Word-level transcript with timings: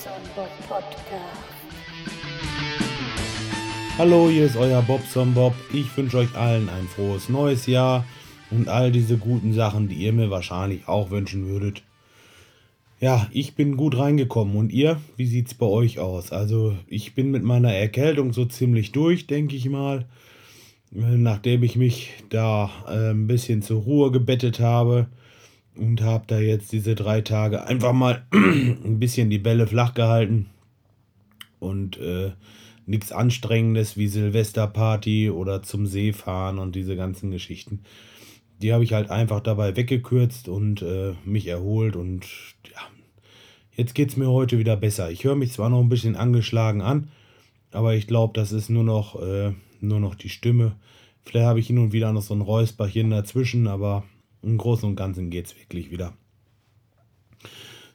Bobson 0.00 0.22
Bob 0.34 0.48
Podcast. 0.66 1.44
Hallo, 3.98 4.30
hier 4.30 4.46
ist 4.46 4.56
euer 4.56 4.80
Bobson 4.80 5.34
Bob. 5.34 5.52
Ich 5.74 5.94
wünsche 5.94 6.16
euch 6.16 6.34
allen 6.34 6.70
ein 6.70 6.88
frohes 6.88 7.28
neues 7.28 7.66
Jahr 7.66 8.06
und 8.50 8.68
all 8.68 8.92
diese 8.92 9.18
guten 9.18 9.52
Sachen, 9.52 9.88
die 9.88 9.96
ihr 9.96 10.14
mir 10.14 10.30
wahrscheinlich 10.30 10.88
auch 10.88 11.10
wünschen 11.10 11.48
würdet. 11.48 11.82
Ja, 12.98 13.28
ich 13.30 13.56
bin 13.56 13.76
gut 13.76 13.98
reingekommen 13.98 14.56
und 14.56 14.72
ihr, 14.72 14.98
wie 15.16 15.26
sieht's 15.26 15.52
bei 15.52 15.66
euch 15.66 15.98
aus? 15.98 16.32
Also, 16.32 16.74
ich 16.86 17.14
bin 17.14 17.30
mit 17.30 17.42
meiner 17.42 17.74
Erkältung 17.74 18.32
so 18.32 18.46
ziemlich 18.46 18.92
durch, 18.92 19.26
denke 19.26 19.54
ich 19.54 19.68
mal. 19.68 20.06
Nachdem 20.92 21.62
ich 21.62 21.76
mich 21.76 22.14
da 22.30 22.70
äh, 22.88 23.10
ein 23.10 23.26
bisschen 23.26 23.60
zur 23.60 23.82
Ruhe 23.82 24.10
gebettet 24.10 24.60
habe 24.60 25.08
und 25.76 26.02
habe 26.02 26.24
da 26.26 26.38
jetzt 26.38 26.72
diese 26.72 26.94
drei 26.94 27.20
Tage 27.20 27.64
einfach 27.64 27.92
mal 27.92 28.26
ein 28.32 28.98
bisschen 28.98 29.30
die 29.30 29.38
Bälle 29.38 29.66
flach 29.66 29.94
gehalten 29.94 30.46
und 31.58 31.98
äh, 31.98 32.32
nichts 32.86 33.12
Anstrengendes 33.12 33.96
wie 33.96 34.08
Silvesterparty 34.08 35.30
oder 35.30 35.62
zum 35.62 35.86
See 35.86 36.12
fahren 36.12 36.58
und 36.58 36.74
diese 36.74 36.96
ganzen 36.96 37.30
Geschichten. 37.30 37.80
Die 38.60 38.72
habe 38.72 38.84
ich 38.84 38.92
halt 38.92 39.10
einfach 39.10 39.40
dabei 39.40 39.76
weggekürzt 39.76 40.48
und 40.48 40.82
äh, 40.82 41.14
mich 41.24 41.46
erholt 41.46 41.96
und 41.96 42.26
ja, 42.70 42.80
jetzt 43.74 43.94
geht 43.94 44.10
es 44.10 44.16
mir 44.16 44.28
heute 44.28 44.58
wieder 44.58 44.76
besser. 44.76 45.10
Ich 45.10 45.24
höre 45.24 45.36
mich 45.36 45.52
zwar 45.52 45.70
noch 45.70 45.80
ein 45.80 45.88
bisschen 45.88 46.16
angeschlagen 46.16 46.82
an, 46.82 47.08
aber 47.72 47.94
ich 47.94 48.06
glaube, 48.06 48.32
das 48.34 48.52
ist 48.52 48.68
nur 48.68 48.84
noch, 48.84 49.20
äh, 49.22 49.52
nur 49.80 50.00
noch 50.00 50.14
die 50.14 50.28
Stimme. 50.28 50.76
Vielleicht 51.22 51.46
habe 51.46 51.60
ich 51.60 51.68
hin 51.68 51.78
und 51.78 51.92
wieder 51.92 52.12
noch 52.12 52.22
so 52.22 52.34
ein 52.34 52.40
Räusperchen 52.40 53.10
dazwischen, 53.10 53.66
aber 53.68 54.04
im 54.42 54.58
Großen 54.58 54.88
und 54.88 54.96
Ganzen 54.96 55.30
geht 55.30 55.46
es 55.46 55.58
wirklich 55.58 55.90
wieder. 55.90 56.14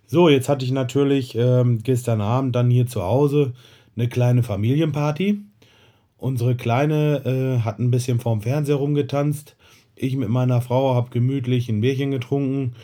So, 0.07 0.29
jetzt 0.29 0.49
hatte 0.49 0.65
ich 0.65 0.71
natürlich 0.71 1.35
ähm, 1.35 1.81
gestern 1.81 2.21
Abend 2.21 2.55
dann 2.55 2.69
hier 2.69 2.85
zu 2.85 3.01
Hause 3.01 3.53
eine 3.95 4.07
kleine 4.07 4.43
Familienparty. 4.43 5.39
Unsere 6.17 6.55
Kleine 6.55 7.23
äh, 7.25 7.63
hat 7.63 7.79
ein 7.79 7.91
bisschen 7.91 8.19
vorm 8.19 8.41
Fernseher 8.41 8.75
rumgetanzt. 8.75 9.55
Ich 9.95 10.15
mit 10.15 10.29
meiner 10.29 10.61
Frau 10.61 10.93
habe 10.95 11.09
gemütlich 11.09 11.69
ein 11.69 11.81
Bierchen 11.81 12.11
getrunken 12.11 12.75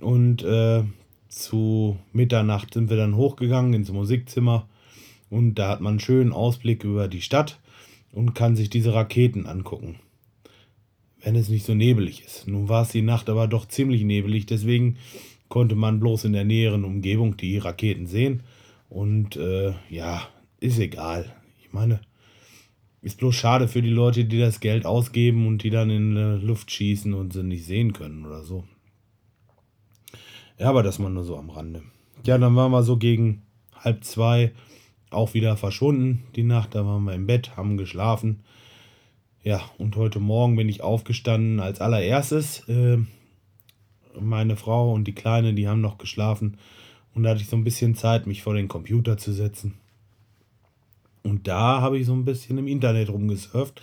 und 0.00 0.42
äh, 0.42 0.84
zu 1.28 1.98
Mitternacht 2.12 2.74
sind 2.74 2.90
wir 2.90 2.96
dann 2.96 3.16
hochgegangen 3.16 3.74
ins 3.74 3.90
Musikzimmer 3.90 4.68
und 5.30 5.56
da 5.56 5.68
hat 5.68 5.80
man 5.80 5.94
einen 5.94 6.00
schönen 6.00 6.32
Ausblick 6.32 6.84
über 6.84 7.08
die 7.08 7.22
Stadt 7.22 7.58
und 8.12 8.34
kann 8.34 8.56
sich 8.56 8.70
diese 8.70 8.94
Raketen 8.94 9.46
angucken. 9.46 9.96
Wenn 11.22 11.36
es 11.36 11.48
nicht 11.48 11.66
so 11.66 11.74
nebelig 11.74 12.24
ist. 12.24 12.46
Nun 12.46 12.68
war 12.68 12.82
es 12.82 12.90
die 12.90 13.02
Nacht 13.02 13.28
aber 13.28 13.48
doch 13.48 13.66
ziemlich 13.66 14.04
nebelig, 14.04 14.46
deswegen 14.46 14.96
konnte 15.48 15.74
man 15.74 16.00
bloß 16.00 16.24
in 16.24 16.32
der 16.32 16.44
näheren 16.44 16.84
Umgebung 16.84 17.36
die 17.36 17.58
Raketen 17.58 18.06
sehen. 18.06 18.42
Und 18.88 19.36
äh, 19.36 19.74
ja, 19.90 20.22
ist 20.60 20.78
egal. 20.78 21.34
Ich 21.60 21.72
meine, 21.72 22.00
ist 23.02 23.18
bloß 23.18 23.34
schade 23.34 23.68
für 23.68 23.82
die 23.82 23.90
Leute, 23.90 24.24
die 24.24 24.38
das 24.38 24.60
Geld 24.60 24.86
ausgeben 24.86 25.46
und 25.46 25.62
die 25.62 25.70
dann 25.70 25.90
in 25.90 26.14
die 26.14 26.46
Luft 26.46 26.70
schießen 26.70 27.14
und 27.14 27.32
sie 27.32 27.42
nicht 27.42 27.64
sehen 27.64 27.92
können 27.92 28.24
oder 28.24 28.42
so. 28.42 28.64
Ja, 30.58 30.68
aber 30.70 30.82
das 30.82 30.98
mal 30.98 31.10
nur 31.10 31.24
so 31.24 31.36
am 31.36 31.50
Rande. 31.50 31.82
Ja, 32.26 32.36
dann 32.38 32.56
waren 32.56 32.72
wir 32.72 32.82
so 32.82 32.96
gegen 32.96 33.42
halb 33.74 34.04
zwei 34.04 34.52
auch 35.10 35.34
wieder 35.34 35.56
verschwunden 35.56 36.24
die 36.36 36.42
Nacht. 36.42 36.74
Da 36.74 36.84
waren 36.84 37.04
wir 37.04 37.14
im 37.14 37.26
Bett, 37.26 37.56
haben 37.56 37.76
geschlafen. 37.76 38.40
Ja, 39.44 39.62
und 39.78 39.94
heute 39.94 40.18
Morgen 40.18 40.56
bin 40.56 40.68
ich 40.68 40.82
aufgestanden 40.82 41.60
als 41.60 41.80
allererstes. 41.80 42.68
Äh, 42.68 42.98
meine 44.18 44.56
Frau 44.56 44.92
und 44.92 45.04
die 45.04 45.14
Kleine, 45.14 45.54
die 45.54 45.68
haben 45.68 45.80
noch 45.80 45.96
geschlafen. 45.96 46.56
Und 47.14 47.22
da 47.22 47.30
hatte 47.30 47.40
ich 47.40 47.48
so 47.48 47.56
ein 47.56 47.64
bisschen 47.64 47.94
Zeit, 47.94 48.26
mich 48.26 48.42
vor 48.42 48.54
den 48.54 48.66
Computer 48.66 49.16
zu 49.16 49.32
setzen. 49.32 49.74
Und 51.22 51.46
da 51.46 51.80
habe 51.80 51.98
ich 51.98 52.06
so 52.06 52.14
ein 52.14 52.24
bisschen 52.24 52.58
im 52.58 52.66
Internet 52.66 53.10
rumgesurft 53.10 53.80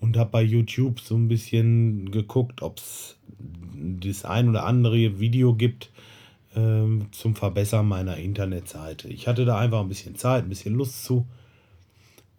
und 0.00 0.18
habe 0.18 0.30
bei 0.30 0.42
YouTube 0.42 1.00
so 1.00 1.16
ein 1.16 1.28
bisschen 1.28 2.10
geguckt, 2.10 2.60
ob 2.60 2.78
es 2.78 3.16
das 4.00 4.26
ein 4.26 4.50
oder 4.50 4.64
andere 4.64 5.18
Video 5.18 5.54
gibt 5.54 5.90
ähm, 6.54 7.06
zum 7.12 7.36
Verbessern 7.36 7.88
meiner 7.88 8.18
Internetseite. 8.18 9.08
Ich 9.08 9.28
hatte 9.28 9.46
da 9.46 9.58
einfach 9.58 9.80
ein 9.80 9.88
bisschen 9.88 10.16
Zeit, 10.16 10.44
ein 10.44 10.50
bisschen 10.50 10.74
Lust 10.74 11.04
zu. 11.04 11.26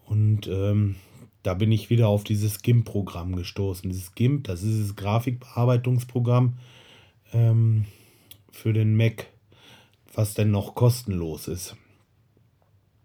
Und 0.06 0.48
ähm, 0.48 0.96
da 1.44 1.54
bin 1.54 1.72
ich 1.72 1.90
wieder 1.90 2.08
auf 2.08 2.24
dieses 2.24 2.62
GIMP-Programm 2.62 3.36
gestoßen. 3.36 3.90
Dieses 3.90 4.14
GIMP, 4.14 4.46
das 4.46 4.64
ist 4.64 4.90
das 4.90 4.96
Grafikbearbeitungsprogramm 4.96 6.54
ähm, 7.34 7.86
für 8.52 8.74
den 8.74 8.96
Mac, 8.96 9.28
was 10.14 10.34
denn 10.34 10.52
noch 10.52 10.76
kostenlos 10.76 11.48
ist. 11.48 11.76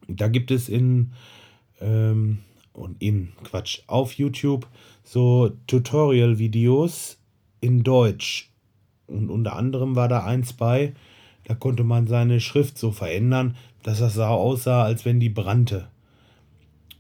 Da 0.09 0.29
gibt 0.29 0.51
es 0.51 0.69
in 0.69 1.13
ähm, 1.81 2.39
und 2.73 3.01
in 3.01 3.33
Quatsch 3.43 3.81
auf 3.87 4.13
YouTube 4.13 4.69
so 5.03 5.51
Tutorial-Videos 5.67 7.19
in 7.61 7.83
Deutsch. 7.83 8.51
Und 9.07 9.31
unter 9.31 9.57
anderem 9.57 9.97
war 9.97 10.09
da 10.09 10.25
eins 10.25 10.53
bei, 10.53 10.95
da 11.45 11.55
konnte 11.55 11.85
man 11.85 12.07
seine 12.07 12.41
Schrift 12.41 12.77
so 12.77 12.91
verändern, 12.91 13.57
dass 13.83 14.01
das 14.01 14.15
so 14.15 14.25
aussah, 14.25 14.83
als 14.83 15.05
wenn 15.05 15.21
die 15.21 15.31
brannte. 15.31 15.89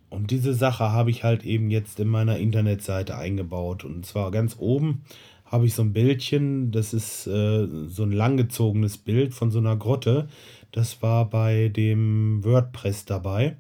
Und 0.08 0.30
diese 0.30 0.54
Sache 0.54 0.92
habe 0.92 1.10
ich 1.10 1.24
halt 1.24 1.44
eben 1.44 1.70
jetzt 1.70 1.98
in 2.00 2.08
meiner 2.08 2.38
Internetseite 2.38 3.16
eingebaut. 3.16 3.84
Und 3.84 4.06
zwar 4.06 4.30
ganz 4.30 4.56
oben 4.58 5.02
habe 5.44 5.66
ich 5.66 5.74
so 5.74 5.82
ein 5.82 5.92
Bildchen, 5.92 6.72
das 6.72 6.92
ist 6.92 7.26
äh, 7.26 7.66
so 7.86 8.02
ein 8.02 8.12
langgezogenes 8.12 8.98
Bild 8.98 9.34
von 9.34 9.50
so 9.50 9.58
einer 9.58 9.76
Grotte. 9.76 10.28
Das 10.72 11.02
war 11.02 11.28
bei 11.30 11.68
dem 11.68 12.42
WordPress 12.44 13.04
dabei. 13.04 13.56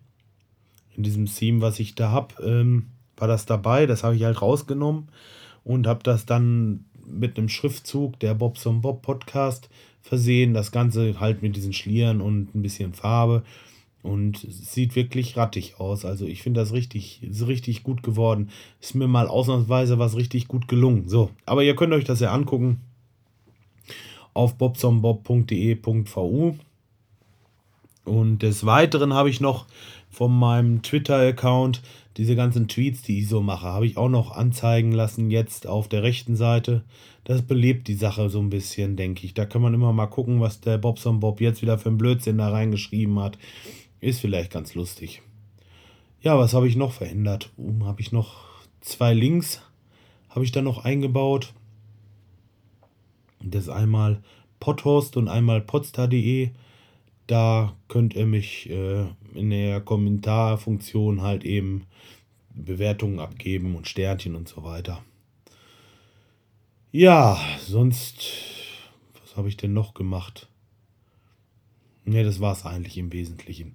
In 0.96 1.02
diesem 1.02 1.26
Theme, 1.26 1.60
was 1.60 1.78
ich 1.78 1.94
da 1.94 2.10
habe, 2.10 2.42
ähm, 2.42 2.88
war 3.16 3.28
das 3.28 3.46
dabei. 3.46 3.86
Das 3.86 4.02
habe 4.02 4.16
ich 4.16 4.24
halt 4.24 4.42
rausgenommen 4.42 5.08
und 5.64 5.86
habe 5.86 6.02
das 6.02 6.26
dann 6.26 6.84
mit 7.06 7.38
einem 7.38 7.48
Schriftzug 7.48 8.18
der 8.20 8.34
Bobson 8.34 8.80
Bob 8.80 9.02
Podcast 9.02 9.68
versehen. 10.02 10.54
Das 10.54 10.72
Ganze 10.72 11.20
halt 11.20 11.42
mit 11.42 11.56
diesen 11.56 11.72
Schlieren 11.72 12.20
und 12.20 12.54
ein 12.54 12.62
bisschen 12.62 12.94
Farbe. 12.94 13.42
Und 14.06 14.44
es 14.44 14.72
sieht 14.72 14.94
wirklich 14.94 15.36
rattig 15.36 15.80
aus. 15.80 16.04
Also 16.04 16.26
ich 16.26 16.42
finde 16.42 16.60
das 16.60 16.72
richtig, 16.72 17.22
ist 17.24 17.46
richtig 17.48 17.82
gut 17.82 18.04
geworden. 18.04 18.50
Ist 18.80 18.94
mir 18.94 19.08
mal 19.08 19.26
ausnahmsweise 19.26 19.98
was 19.98 20.16
richtig 20.16 20.46
gut 20.46 20.68
gelungen. 20.68 21.08
So, 21.08 21.30
aber 21.44 21.64
ihr 21.64 21.74
könnt 21.74 21.92
euch 21.92 22.04
das 22.04 22.20
ja 22.20 22.32
angucken 22.32 22.80
auf 24.32 24.56
bobsonbob.de.vu. 24.58 26.56
Und 28.04 28.38
des 28.42 28.64
Weiteren 28.64 29.12
habe 29.12 29.30
ich 29.30 29.40
noch 29.40 29.66
von 30.08 30.38
meinem 30.38 30.82
Twitter-Account 30.82 31.82
diese 32.16 32.36
ganzen 32.36 32.68
Tweets, 32.68 33.02
die 33.02 33.20
ich 33.20 33.28
so 33.28 33.42
mache, 33.42 33.66
habe 33.66 33.86
ich 33.86 33.96
auch 33.96 34.08
noch 34.08 34.30
anzeigen 34.30 34.92
lassen 34.92 35.30
jetzt 35.30 35.66
auf 35.66 35.88
der 35.88 36.02
rechten 36.02 36.36
Seite. 36.36 36.84
Das 37.24 37.42
belebt 37.42 37.88
die 37.88 37.94
Sache 37.94 38.30
so 38.30 38.38
ein 38.38 38.50
bisschen, 38.50 38.96
denke 38.96 39.26
ich. 39.26 39.34
Da 39.34 39.44
kann 39.44 39.60
man 39.60 39.74
immer 39.74 39.92
mal 39.92 40.06
gucken, 40.06 40.40
was 40.40 40.60
der 40.60 40.78
Bobson 40.78 41.18
Bob 41.20 41.40
jetzt 41.40 41.60
wieder 41.60 41.76
für 41.76 41.88
einen 41.88 41.98
Blödsinn 41.98 42.38
da 42.38 42.50
reingeschrieben 42.50 43.18
hat. 43.18 43.36
Ist 44.00 44.20
vielleicht 44.20 44.52
ganz 44.52 44.74
lustig. 44.74 45.22
Ja, 46.20 46.38
was 46.38 46.54
habe 46.54 46.68
ich 46.68 46.76
noch 46.76 46.92
verändert? 46.92 47.50
Um, 47.56 47.84
habe 47.84 48.00
ich 48.00 48.12
noch 48.12 48.36
zwei 48.80 49.14
Links 49.14 49.62
habe 50.36 50.44
ich 50.44 50.52
da 50.52 50.60
noch 50.60 50.84
eingebaut. 50.84 51.54
Das 53.42 53.64
ist 53.64 53.68
einmal 53.70 54.22
Podhost 54.60 55.16
und 55.16 55.28
einmal 55.28 55.62
podstar.de. 55.62 56.50
Da 57.26 57.74
könnt 57.88 58.14
ihr 58.14 58.26
mich 58.26 58.68
äh, 58.68 59.06
in 59.34 59.48
der 59.48 59.80
Kommentarfunktion 59.80 61.22
halt 61.22 61.44
eben 61.44 61.86
Bewertungen 62.54 63.18
abgeben 63.18 63.76
und 63.76 63.88
Sternchen 63.88 64.36
und 64.36 64.46
so 64.46 64.62
weiter. 64.62 65.02
Ja, 66.92 67.40
sonst, 67.60 68.30
was 69.22 69.38
habe 69.38 69.48
ich 69.48 69.56
denn 69.56 69.72
noch 69.72 69.94
gemacht? 69.94 70.48
Ne, 72.06 72.22
das 72.24 72.40
war 72.40 72.52
es 72.52 72.64
eigentlich 72.64 72.96
im 72.98 73.12
Wesentlichen. 73.12 73.74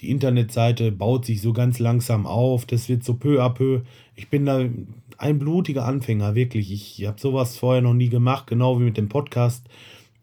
Die 0.00 0.10
Internetseite 0.10 0.90
baut 0.90 1.26
sich 1.26 1.42
so 1.42 1.52
ganz 1.52 1.78
langsam 1.78 2.26
auf, 2.26 2.66
das 2.66 2.88
wird 2.88 3.04
so 3.04 3.14
peu 3.14 3.42
à 3.42 3.50
peu. 3.50 3.82
Ich 4.16 4.30
bin 4.30 4.46
da 4.46 4.64
ein 5.18 5.38
blutiger 5.38 5.84
Anfänger, 5.84 6.34
wirklich. 6.34 6.72
Ich 6.72 7.06
habe 7.06 7.20
sowas 7.20 7.58
vorher 7.58 7.82
noch 7.82 7.94
nie 7.94 8.08
gemacht, 8.08 8.46
genau 8.46 8.78
wie 8.78 8.84
mit 8.84 8.96
dem 8.96 9.08
Podcast. 9.08 9.68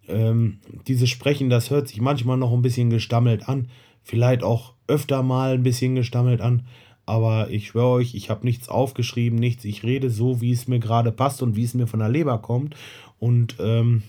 Ähm, 0.08 0.60
dieses 0.88 1.10
Sprechen, 1.10 1.50
das 1.50 1.70
hört 1.70 1.88
sich 1.88 2.02
manchmal 2.02 2.38
noch 2.38 2.52
ein 2.52 2.62
bisschen 2.62 2.90
gestammelt 2.90 3.48
an, 3.48 3.70
vielleicht 4.02 4.44
auch 4.44 4.74
öfter 4.88 5.22
mal 5.22 5.54
ein 5.54 5.64
bisschen 5.64 5.96
gestammelt 5.96 6.42
an, 6.42 6.66
aber 7.06 7.50
ich 7.50 7.68
schwöre 7.68 7.90
euch, 7.90 8.16
ich 8.16 8.30
habe 8.30 8.46
nichts 8.46 8.70
aufgeschrieben, 8.70 9.40
nichts. 9.40 9.66
Ich 9.66 9.84
rede 9.84 10.10
so, 10.10 10.42
wie 10.42 10.52
es 10.52 10.68
mir 10.68 10.80
gerade 10.80 11.12
passt 11.12 11.42
und 11.42 11.56
wie 11.56 11.64
es 11.64 11.74
mir 11.74 11.88
von 11.88 12.00
der 12.00 12.10
Leber 12.10 12.38
kommt. 12.38 12.76
Und 13.18 13.56
ähm, 13.60 14.04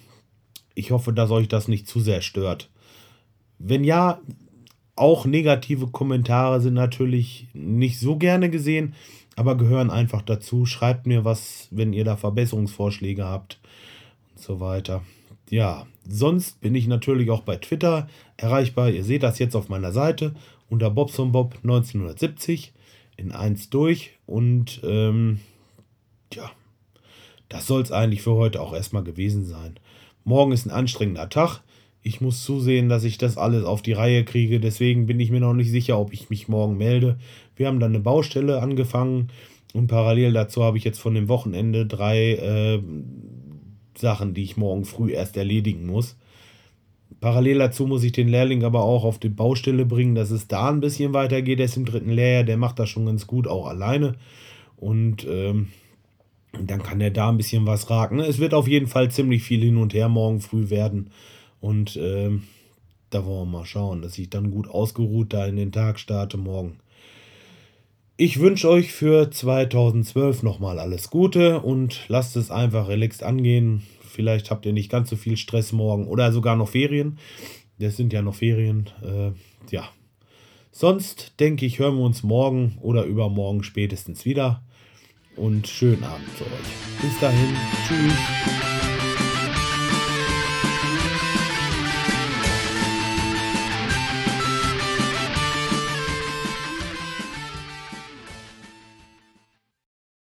ich 0.75 0.91
hoffe, 0.91 1.13
dass 1.13 1.31
euch 1.31 1.49
das 1.49 1.67
nicht 1.67 1.87
zu 1.89 2.01
sehr 2.01 2.21
stört. 2.21 2.69
Wenn 3.61 3.85
ja, 3.85 4.21
auch 4.97 5.25
negative 5.25 5.87
Kommentare 5.87 6.61
sind 6.61 6.75
natürlich 6.75 7.47
nicht 7.55 8.01
so 8.01 8.17
gerne 8.17 8.51
gesehen, 8.51 8.95
aber 9.37 9.57
gehören 9.57 9.91
einfach 9.91 10.23
dazu. 10.23 10.67
Schreibt 10.67 11.07
mir 11.07 11.25
was, 11.25 11.69
wenn 11.71 11.93
ihr 11.93 12.05
da 12.05 12.17
Verbesserungsvorschläge 12.17 13.25
habt 13.25 13.61
und 14.35 14.43
so 14.43 14.61
weiter 14.61 15.03
ja, 15.51 15.87
sonst 16.09 16.61
bin 16.61 16.75
ich 16.75 16.87
natürlich 16.87 17.31
auch 17.31 17.43
bei 17.43 17.57
Twitter 17.57 18.09
erreichbar. 18.37 18.89
Ihr 18.89 19.05
seht 19.05 19.25
das 19.25 19.39
jetzt 19.39 19.57
auf 19.57 19.69
meiner 19.69 19.93
Seite 19.93 20.35
unter 20.71 20.91
Bobsonbob 20.91 21.57
1970 21.57 22.73
in 23.17 23.33
1 23.33 23.69
durch. 23.71 24.13
Und 24.27 24.81
ähm, 24.85 25.41
ja, 26.33 26.51
das 27.49 27.67
soll 27.67 27.83
es 27.83 27.91
eigentlich 27.91 28.23
für 28.23 28.35
heute 28.35 28.63
auch 28.63 28.73
erstmal 28.73 29.03
gewesen 29.03 29.45
sein. 29.45 29.75
Morgen 30.25 30.53
ist 30.53 30.67
ein 30.67 30.71
anstrengender 30.71 31.29
Tag. 31.29 31.63
Ich 32.03 32.21
muss 32.21 32.45
zusehen, 32.45 32.89
dass 32.89 33.05
ich 33.05 33.19
das 33.19 33.37
alles 33.37 33.65
auf 33.65 33.83
die 33.83 33.93
Reihe 33.93 34.25
kriege. 34.25 34.59
Deswegen 34.59 35.07
bin 35.07 35.21
ich 35.21 35.31
mir 35.31 35.41
noch 35.41 35.53
nicht 35.53 35.71
sicher, 35.71 35.99
ob 35.99 36.13
ich 36.13 36.31
mich 36.31 36.49
morgen 36.49 36.79
melde. 36.79 37.19
Wir 37.57 37.67
haben 37.67 37.81
dann 37.81 37.93
eine 37.93 38.01
Baustelle 38.01 38.63
angefangen 38.63 39.29
und 39.75 39.87
parallel 39.87 40.33
dazu 40.33 40.65
habe 40.65 40.79
ich 40.79 40.85
jetzt 40.85 40.99
von 40.99 41.15
dem 41.15 41.29
Wochenende 41.29 41.87
drei 41.87 42.33
äh, 42.33 42.83
Sachen, 43.97 44.35
die 44.35 44.43
ich 44.43 44.57
morgen 44.57 44.85
früh 44.85 45.13
erst 45.13 45.37
erledigen 45.37 45.87
muss. 45.87 46.17
Parallel 47.21 47.59
dazu 47.59 47.87
muss 47.87 48.03
ich 48.03 48.13
den 48.13 48.29
Lehrling 48.29 48.65
aber 48.65 48.83
auch 48.83 49.05
auf 49.05 49.19
die 49.19 49.29
Baustelle 49.29 49.85
bringen, 49.85 50.15
dass 50.15 50.31
es 50.31 50.49
da 50.49 50.71
ein 50.71 50.81
bisschen 50.81 51.13
weitergeht. 51.13 51.59
Der 51.59 51.67
ist 51.67 51.77
im 51.77 51.85
dritten 51.85 52.11
Lehrjahr, 52.11 52.45
der 52.45 52.57
macht 52.57 52.79
das 52.79 52.89
schon 52.89 53.07
ganz 53.07 53.27
gut, 53.27 53.47
auch 53.47 53.67
alleine. 53.67 54.15
Und 54.77 55.27
ähm, 55.29 55.69
dann 56.53 56.83
kann 56.83 57.01
er 57.01 57.11
da 57.11 57.29
ein 57.29 57.37
bisschen 57.37 57.67
was 57.67 57.91
raken. 57.91 58.21
Es 58.21 58.39
wird 58.39 58.55
auf 58.55 58.67
jeden 58.67 58.87
Fall 58.87 59.11
ziemlich 59.11 59.43
viel 59.43 59.61
hin 59.61 59.77
und 59.77 59.93
her 59.93 60.09
morgen 60.09 60.41
früh 60.41 60.71
werden. 60.71 61.11
Und 61.61 61.97
ähm, 61.97 62.45
da 63.11 63.25
wollen 63.25 63.51
wir 63.51 63.59
mal 63.59 63.65
schauen, 63.65 64.03
dass 64.03 64.19
ich 64.19 64.31
dann 64.31 64.51
gut 64.51 64.69
ausgeruht 64.69 65.33
da 65.33 65.47
in 65.47 65.57
den 65.57 65.73
Tag 65.73 65.99
starte 65.99 66.37
morgen. 66.37 66.79
Ich 68.17 68.39
wünsche 68.39 68.69
euch 68.69 68.93
für 68.93 69.31
2012 69.31 70.43
nochmal 70.43 70.79
alles 70.79 71.11
Gute 71.11 71.61
und 71.61 72.05
lasst 72.09 72.37
es 72.37 72.51
einfach 72.51 72.89
relaxed 72.89 73.23
angehen. 73.23 73.83
Vielleicht 74.03 74.51
habt 74.51 74.67
ihr 74.67 74.73
nicht 74.73 74.91
ganz 74.91 75.09
so 75.09 75.17
viel 75.17 75.37
Stress 75.37 75.73
morgen 75.73 76.07
oder 76.07 76.31
sogar 76.31 76.55
noch 76.55 76.69
Ferien. 76.69 77.19
Das 77.79 77.97
sind 77.97 78.13
ja 78.13 78.21
noch 78.21 78.35
Ferien. 78.35 78.91
Äh, 79.03 79.31
ja. 79.71 79.89
Sonst 80.71 81.33
denke 81.41 81.65
ich, 81.65 81.79
hören 81.79 81.97
wir 81.97 82.05
uns 82.05 82.23
morgen 82.23 82.77
oder 82.83 83.05
übermorgen 83.05 83.63
spätestens 83.63 84.25
wieder. 84.25 84.63
Und 85.37 85.67
schönen 85.67 86.05
Abend 86.05 86.29
für 86.29 86.45
euch. 86.45 87.01
Bis 87.01 87.19
dahin. 87.21 87.57
Tschüss. 87.89 88.70